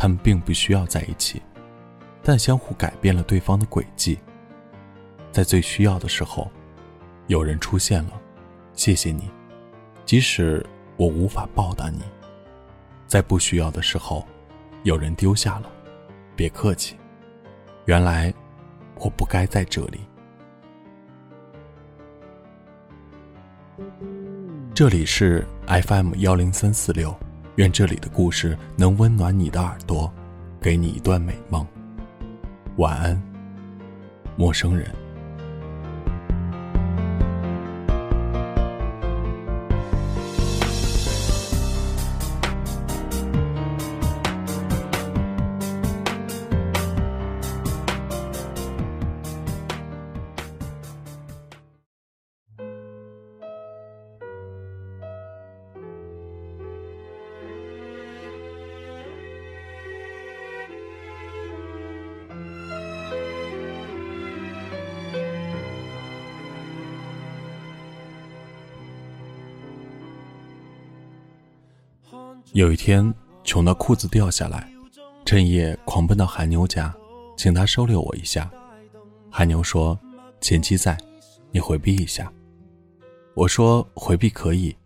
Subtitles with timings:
[0.00, 1.42] 他们并不需要在一起，
[2.22, 4.18] 但相互改变了对方的轨迹。
[5.30, 6.50] 在最需要的时候，
[7.26, 8.12] 有人出现了，
[8.72, 9.28] 谢谢你，
[10.06, 10.64] 即使
[10.96, 12.00] 我无法报答你。
[13.06, 14.26] 在不需要的时候，
[14.84, 15.70] 有人丢下了，
[16.34, 16.96] 别客气。
[17.84, 18.32] 原来
[18.94, 20.00] 我不该在这里。
[24.72, 27.14] 这里是 FM 幺零三四六，
[27.56, 30.10] 愿这里的故事能温暖你的耳朵，
[30.60, 31.66] 给你一段美梦。
[32.76, 33.20] 晚安，
[34.36, 34.90] 陌生人。
[72.52, 74.68] 有一天，穷的裤子掉下来，
[75.24, 76.94] 趁夜狂奔到韩牛家，
[77.36, 78.50] 请他收留我一下。
[79.30, 79.98] 韩牛说
[80.40, 80.98] ：“前妻在，
[81.52, 82.30] 你回避一下。”
[83.34, 84.76] 我说：“回避可以，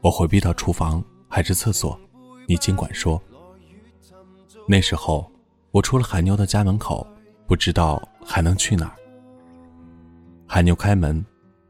[0.00, 1.98] 我回避到厨房还是厕所，
[2.48, 3.22] 你尽管说。”
[4.66, 5.30] 那时候，
[5.70, 7.06] 我出了韩牛的家门口，
[7.46, 8.96] 不知道还能去哪儿。
[10.46, 11.24] 韩牛开门，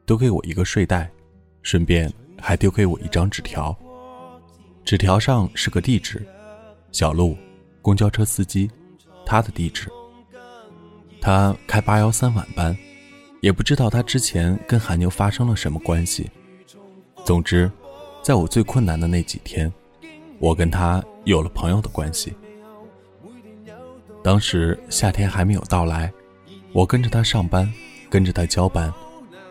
[0.07, 1.11] 丢给我一个睡袋，
[1.63, 3.77] 顺便还丢给我一张纸条。
[4.85, 6.23] 纸条上是个地址，
[6.93, 7.35] 小路，
[7.81, 8.71] 公交车司机，
[9.25, 9.89] 他的地址。
[11.23, 12.77] 他开八幺三晚班，
[13.41, 16.31] 也不知道他之前跟韩牛发生了什么关系。
[17.25, 17.71] 总之，
[18.23, 19.73] 在我最困难的那几天，
[20.39, 22.35] 我跟他有了朋友的关系。
[24.23, 26.13] 当时夏天还没有到来，
[26.75, 27.73] 我跟着他上班，
[28.11, 28.93] 跟着他交班，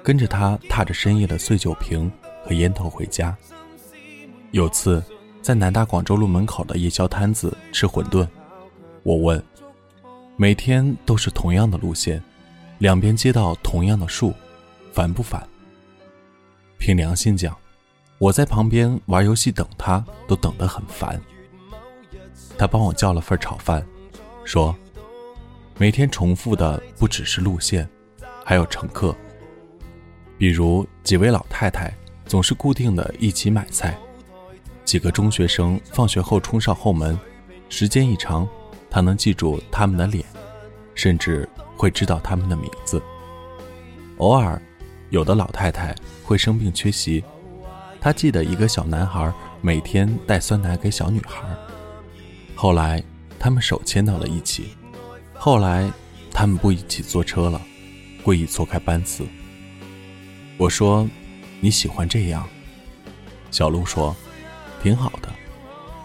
[0.03, 2.11] 跟着他踏着深夜的碎酒瓶
[2.45, 3.35] 和烟头回家。
[4.51, 5.03] 有次。
[5.43, 8.25] 在南大广州路门口的夜宵摊子吃馄饨，
[9.03, 9.43] 我问
[10.37, 12.23] ：“每天都是同样的路线，
[12.77, 14.33] 两边街道同样的树，
[14.93, 15.45] 烦不烦？”
[16.79, 17.53] 凭良心讲，
[18.19, 21.21] 我在旁边玩游戏等他，都等得很烦。
[22.57, 23.85] 他帮我叫了份炒饭，
[24.45, 24.73] 说
[25.77, 27.85] ：“每天重复的不只是路线，
[28.45, 29.13] 还有乘客，
[30.37, 31.93] 比如几位老太太
[32.25, 33.93] 总是固定的一起买菜。”
[34.85, 37.17] 几个中学生放学后冲上后门，
[37.69, 38.47] 时间一长，
[38.89, 40.23] 他能记住他们的脸，
[40.93, 43.01] 甚至会知道他们的名字。
[44.17, 44.61] 偶尔，
[45.09, 47.23] 有的老太太会生病缺席，
[47.99, 51.43] 他记得一个小男孩每天带酸奶给小女孩。
[52.53, 53.01] 后来，
[53.39, 54.67] 他们手牵到了一起。
[55.33, 55.89] 后来，
[56.31, 57.59] 他们不一起坐车了，
[58.21, 59.25] 故意错开班次。
[60.57, 61.09] 我说
[61.59, 62.47] ：“你喜欢这样？”
[63.49, 64.15] 小鹿说。
[64.83, 65.29] 挺好的，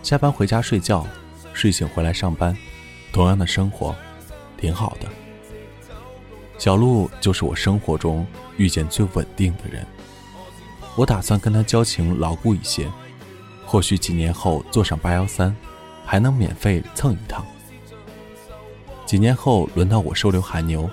[0.04, 1.04] 下班回家睡觉，
[1.52, 2.56] 睡醒回来上班，
[3.12, 3.92] 同样的生活，
[4.56, 5.08] 挺好的。
[6.58, 8.24] 小鹿就是我生活中
[8.56, 9.84] 遇见最稳定的人。
[10.94, 12.88] 我打算跟他交情牢固一些，
[13.66, 15.52] 或许几年后坐上八幺三，
[16.06, 17.44] 还能免费蹭一趟。
[19.04, 20.88] 几年后轮到我收留韩牛，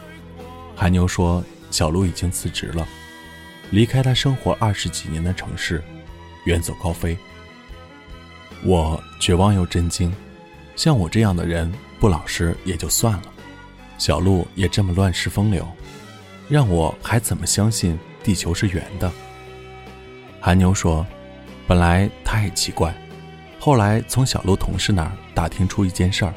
[0.75, 2.87] 韩牛说小鹿已经辞职了，
[3.69, 5.83] 离开他生活二十几年的城市，
[6.45, 7.15] 远走高飞。
[8.63, 10.11] 我绝望又震惊，
[10.75, 13.23] 像我这样的人不老实也就算了，
[13.97, 15.67] 小鹿也这么乱世风流，
[16.49, 19.11] 让我还怎么相信地球是圆的？
[20.39, 21.05] 韩牛说，
[21.67, 22.95] 本来他也奇怪，
[23.59, 26.33] 后来从小鹿同事那儿打听出一件事儿：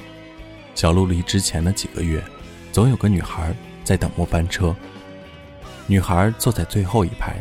[0.75, 2.23] 小鹿离职前的几个月，
[2.73, 3.55] 总有个女孩
[3.85, 4.77] 在等末班车，
[5.87, 7.41] 女孩坐在最后一排，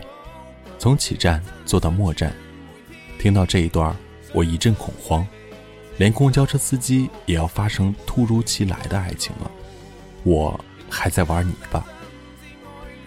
[0.80, 2.34] 从起站坐到末站。
[3.20, 3.96] 听到这一段。
[4.34, 5.26] 我一阵恐慌，
[5.98, 9.50] 连公交车司机也要发生突如其来的爱情了，
[10.24, 10.60] 我
[10.90, 11.86] 还在玩泥巴。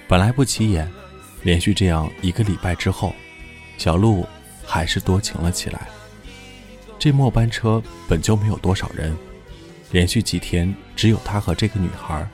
[0.09, 0.91] 本来不起眼，
[1.43, 3.13] 连续这样一个礼拜之后，
[3.79, 4.27] 小鹿
[4.65, 5.89] 还是多情了起来。
[6.99, 9.17] 这末班车本就没有多少人，
[9.91, 12.29] 连续几天只有他和这个女孩，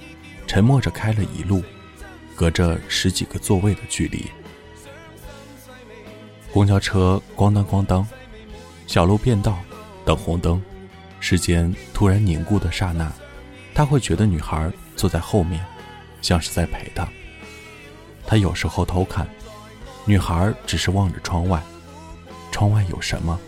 [0.46, 1.62] 沉默着开了一路，
[2.34, 4.24] 隔着十几个座位的距离。
[6.52, 8.06] 公交车咣当咣当。
[8.86, 9.58] 小路变道，
[10.04, 10.62] 等红灯，
[11.20, 13.12] 时间突然凝固的刹那，
[13.74, 15.64] 他会觉得女孩坐在后面，
[16.22, 17.06] 像是在陪他。
[18.26, 19.28] 他有时候偷看，
[20.04, 21.62] 女孩只是望着窗外，
[22.50, 23.38] 窗外有什么？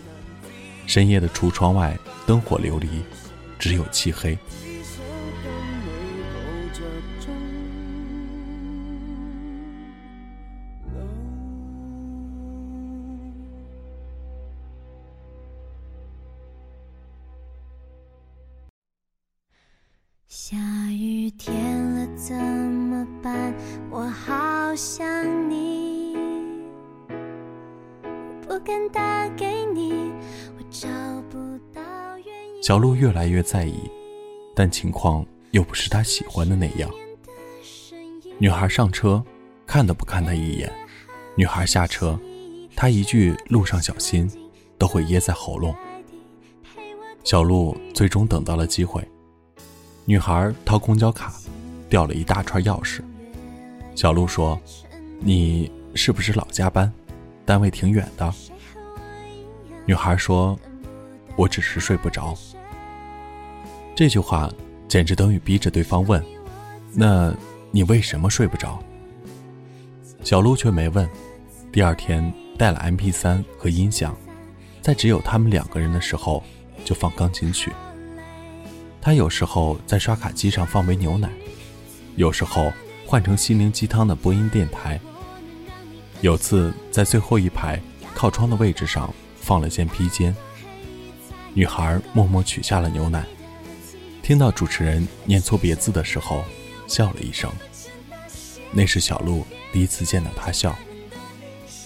[0.85, 2.87] 深夜的橱窗外灯火流离，
[3.57, 4.37] 只有漆黑。
[23.19, 23.53] 么办？
[23.89, 26.15] 我好想你，
[28.47, 30.11] 不敢打给你，
[30.57, 30.87] 我找
[31.29, 31.37] 不
[31.73, 31.81] 到
[32.25, 32.63] 原因。
[32.63, 33.89] 小鹿越来越在意，
[34.55, 36.89] 但情况又不是他喜欢的那样。
[38.37, 39.23] 女孩上车，
[39.65, 40.69] 看都不看他一眼；
[41.35, 42.17] 女孩下车，
[42.75, 44.31] 他一句“路上小心”
[44.79, 45.75] 都会噎在喉咙。
[47.25, 49.05] 小鹿最终等到了机会。
[50.05, 51.33] 女孩掏公交卡，
[51.89, 53.01] 掉了一大串钥匙。
[53.95, 54.59] 小鹿说
[55.19, 56.91] ：“你是不是老加班？
[57.45, 58.33] 单位挺远的。”
[59.85, 60.57] 女孩说
[61.35, 62.33] ：“我只是睡不着。”
[63.95, 64.49] 这句话
[64.87, 66.23] 简直等于逼着对方问
[66.93, 67.33] ：“那
[67.71, 68.81] 你为什么睡不着？”
[70.23, 71.09] 小鹿却没问。
[71.71, 74.15] 第二天带了 MP3 和音响，
[74.81, 76.43] 在只有他们两个人的时候
[76.85, 77.71] 就放钢琴曲。
[79.01, 81.29] 他有时候在刷卡机上放杯牛奶，
[82.19, 82.73] 有时候
[83.07, 84.99] 换成心灵鸡汤的播音电台。
[86.19, 87.81] 有次在最后一排
[88.13, 90.35] 靠窗的位置上放了件披肩，
[91.53, 93.25] 女孩默默取下了牛奶，
[94.21, 96.43] 听到主持人念错别字的时候，
[96.87, 97.49] 笑了一声。
[98.73, 100.77] 那是小鹿第一次见到他笑。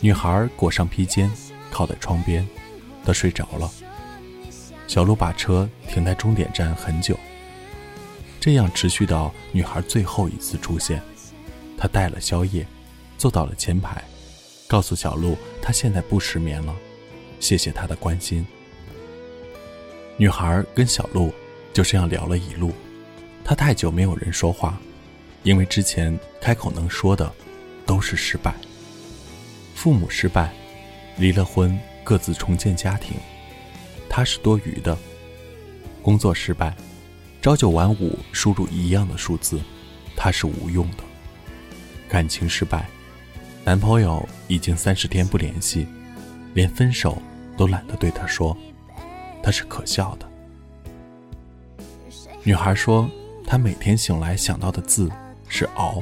[0.01, 1.31] 女孩裹上披肩，
[1.69, 2.47] 靠在窗边，
[3.05, 3.69] 她睡着了。
[4.87, 7.15] 小鹿把车停在终点站很久，
[8.43, 11.01] 这样持续到女孩最后一次出现。
[11.77, 12.67] 他带了宵夜，
[13.17, 14.03] 坐到了前排，
[14.67, 16.75] 告诉小鹿他现在不失眠了，
[17.39, 18.45] 谢谢他的关心。
[20.17, 21.33] 女孩跟小鹿
[21.71, 22.73] 就这样聊了一路。
[23.45, 24.77] 她太久没有人说话，
[25.43, 27.31] 因为之前开口能说的
[27.85, 28.53] 都是失败，
[29.73, 30.53] 父母失败，
[31.15, 33.15] 离了婚，各自重建家庭。
[34.09, 34.97] 她是多余的，
[36.01, 36.75] 工作失败，
[37.43, 39.59] 朝九晚五输入一样的数字，
[40.15, 41.03] 他是无用的。
[42.07, 42.87] 感情失败，
[43.65, 45.85] 男朋友已经三十天不联系，
[46.53, 47.21] 连分手
[47.57, 48.55] 都懒得对他说，
[49.43, 50.31] 他是可笑的。
[52.43, 53.09] 女孩说，
[53.45, 55.11] 她每天醒来想到的字
[55.49, 56.01] 是熬，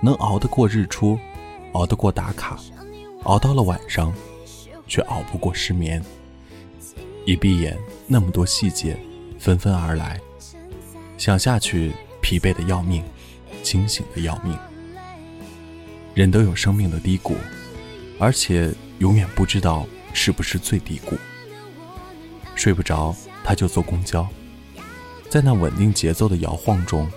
[0.00, 1.16] 能熬得过日出，
[1.74, 2.58] 熬得过打卡，
[3.22, 4.12] 熬到了晚上，
[4.88, 6.02] 却熬不过失眠。
[7.26, 7.78] 一闭眼，
[8.08, 8.98] 那么多细节
[9.38, 10.20] 纷纷而来，
[11.22, 13.04] 想下去疲惫的要命，
[13.62, 14.58] 清醒的要命。
[16.14, 17.36] 人都有生命的低谷，
[18.18, 21.16] 而且永远不知道是不是最低谷。
[22.56, 23.14] 睡不着，
[23.44, 24.26] 他就坐公交，
[25.30, 27.08] 在那稳定节奏的摇晃中，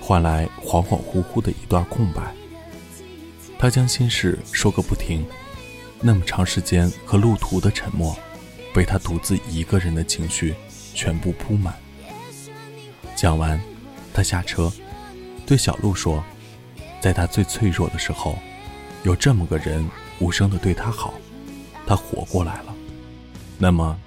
[0.00, 2.34] 换来恍恍惚惚的一段空白。
[3.56, 5.24] 他将心事说个不停，
[6.00, 8.16] 那么长时间和路途的沉默。
[8.74, 10.56] 被他独自一个人的情绪
[10.92, 11.72] 全部铺满。
[13.14, 13.60] 讲完，
[14.12, 14.72] 他下车，
[15.46, 16.22] 对小鹿说
[17.00, 18.38] ：“在他最脆弱的时候，
[19.02, 21.14] 有这么个人无声的对他好，
[21.86, 22.74] 他活过来了。
[23.58, 23.98] 那么，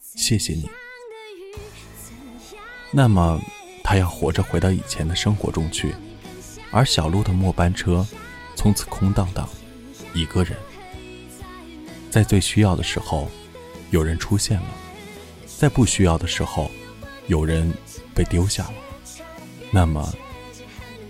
[0.00, 0.68] 谢谢你。
[2.90, 3.40] 那么，
[3.82, 5.94] 他要活着回到以前的生活中去，
[6.70, 8.06] 而小鹿的末班车
[8.54, 9.48] 从此空荡荡，
[10.14, 10.56] 一个人，
[12.10, 13.28] 在最需要的时候。”
[13.90, 14.66] 有人出现了，
[15.46, 16.68] 在不需要的时候，
[17.26, 17.72] 有人
[18.14, 18.74] 被丢下了。
[19.70, 20.12] 那么，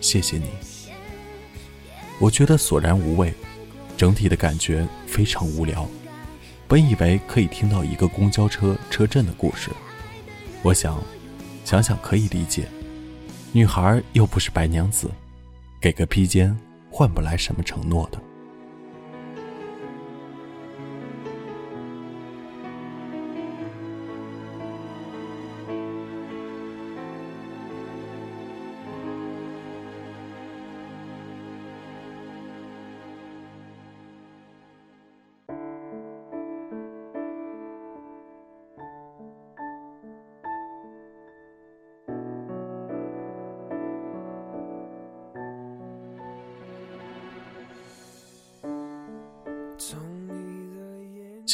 [0.00, 0.50] 谢谢你。
[2.20, 3.34] 我觉得索然无味，
[3.96, 5.88] 整体的感觉非常无聊。
[6.66, 9.70] 本以为可以听到一个公交车车震的故事，
[10.62, 11.02] 我想，
[11.64, 12.68] 想想可以理解。
[13.52, 15.10] 女孩又不是白娘子，
[15.80, 16.56] 给个披肩
[16.90, 18.18] 换不来什么承诺的。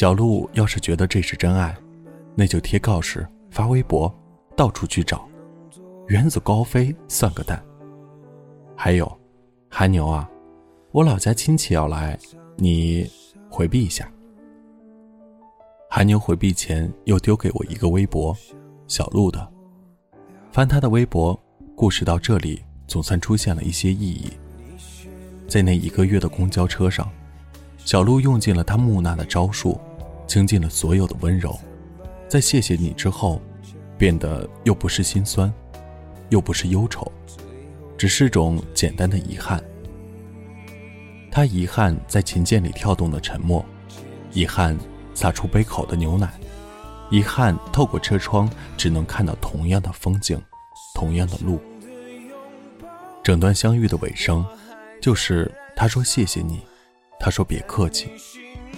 [0.01, 1.77] 小鹿要是觉得这是真爱，
[2.33, 4.11] 那就贴告示、发微博，
[4.57, 5.29] 到处去找，
[6.07, 7.63] 远走高飞算个蛋。
[8.75, 9.19] 还有，
[9.69, 10.27] 韩牛啊，
[10.91, 12.17] 我老家亲戚要来，
[12.55, 13.07] 你
[13.47, 14.11] 回避一下。
[15.87, 18.35] 韩牛回避前又丢给我一个微博，
[18.87, 19.47] 小鹿的，
[20.51, 21.39] 翻他的微博，
[21.75, 24.31] 故事到这里总算出现了一些意义。
[25.47, 27.07] 在那一个月的公交车上，
[27.77, 29.79] 小鹿用尽了他木讷的招数，
[30.31, 31.59] 倾尽了所有的温柔，
[32.29, 33.41] 在谢谢你之后，
[33.97, 35.53] 变得又不是心酸，
[36.29, 37.11] 又不是忧愁，
[37.97, 39.61] 只是种简单的遗憾。
[41.29, 43.65] 他遗憾在琴键里跳动的沉默，
[44.31, 44.77] 遗憾
[45.13, 46.31] 洒出杯口的牛奶，
[47.09, 50.41] 遗憾透过车窗只能看到同样的风景，
[50.95, 51.59] 同样的路。
[53.21, 54.45] 整段相遇的尾声。
[55.01, 56.61] 就是他说谢谢你，
[57.19, 58.07] 他说别客气，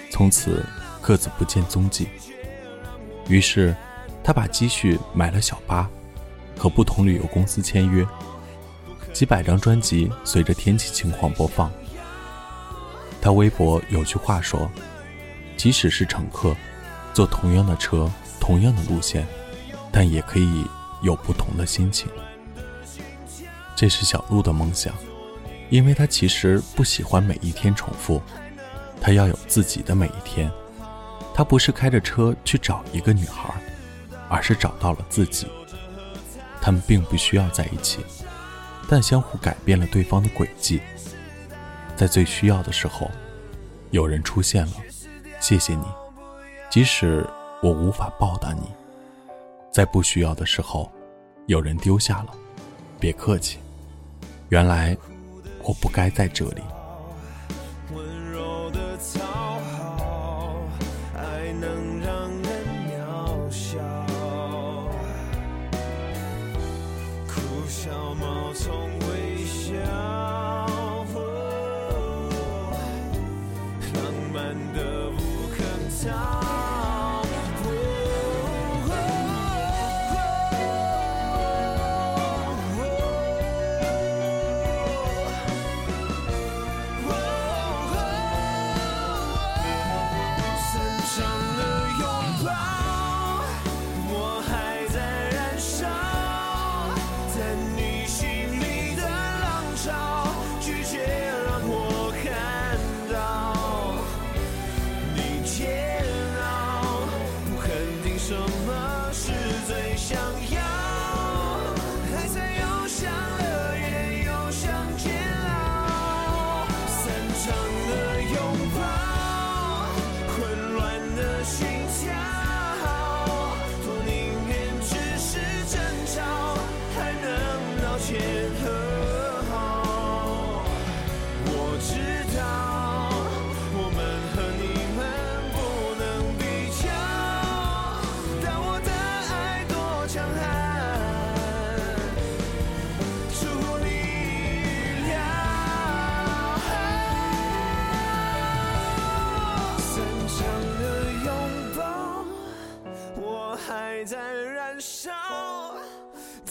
[0.09, 0.65] 从此
[1.03, 2.07] 各自不见踪迹。
[3.27, 3.75] 于是，
[4.23, 5.89] 他把积蓄买了小巴，
[6.57, 8.07] 和不同旅游公司签约，
[9.11, 11.69] 几百张专辑随着天气情况播放。
[13.21, 14.71] 他微博有句话说
[15.57, 16.55] ：“即使是乘客，
[17.13, 19.27] 坐同样的车，同样的路线，
[19.91, 20.65] 但也可以
[21.01, 22.07] 有不同的心情。”
[23.75, 24.93] 这是小鹿的梦想。
[25.69, 28.21] 因为他其实不喜欢每一天重复，
[29.01, 30.51] 他要有自己的每一天。
[31.33, 33.53] 他不是开着车去找一个女孩，
[34.29, 35.47] 而是找到了自己。
[36.61, 37.99] 他们并不需要在一起，
[38.87, 40.81] 但相互改变了对方的轨迹。
[41.95, 43.09] 在最需要的时候，
[43.91, 44.73] 有人出现了，
[45.39, 45.85] 谢谢你，
[46.69, 47.27] 即使
[47.61, 48.61] 我无法报答你。
[49.71, 50.91] 在不需要的时候，
[51.47, 52.27] 有人丢下了，
[52.99, 53.57] 别客气。
[54.49, 54.95] 原来。
[55.65, 56.61] 我不该在这里。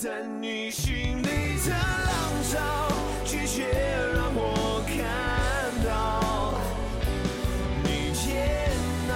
[0.02, 1.28] 在你心里
[1.64, 2.11] 的浪
[2.50, 2.59] 潮，
[3.25, 3.68] 拒绝
[4.12, 4.99] 让我看
[5.87, 6.59] 到。
[7.85, 8.50] 你煎
[9.12, 9.14] 熬，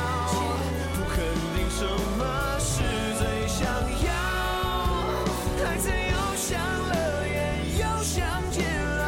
[0.95, 1.17] 不肯
[1.57, 1.83] 定什
[2.17, 2.23] 么
[2.61, 2.71] 是
[3.19, 3.67] 最想
[4.07, 4.09] 要。
[5.67, 6.47] 孩子又想
[6.89, 6.95] 乐
[7.27, 7.35] 园，
[7.81, 8.15] 又想
[8.53, 8.63] 煎
[9.01, 9.03] 熬，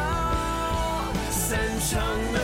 [1.31, 1.47] 散
[1.89, 1.95] 场
[2.33, 2.39] 了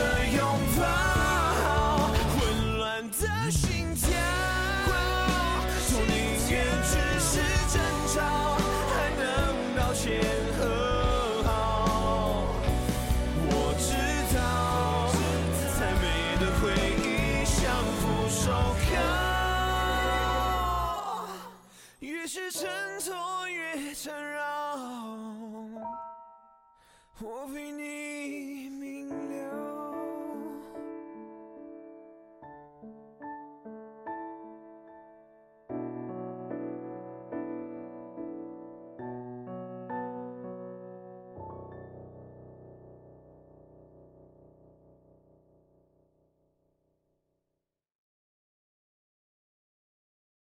[27.18, 28.05] 缠绕，我陪你。